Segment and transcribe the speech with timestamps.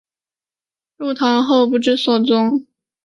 [0.97, 2.65] 入唐后不知所终。